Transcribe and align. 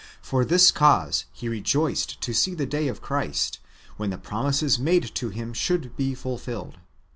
For 0.23 0.43
this 0.43 0.71
cause, 0.71 1.25
he 1.31 1.47
rejoiced 1.47 2.19
to 2.21 2.33
see 2.33 2.55
the 2.55 2.65
day 2.65 2.87
of 2.87 3.03
Christ, 3.03 3.59
when 3.97 4.09
the 4.09 4.17
promises 4.17 4.79
made 4.79 5.13
to 5.13 5.29
him 5.29 5.53
should 5.53 5.91
he 5.95 6.15
fulfilled. 6.15 6.79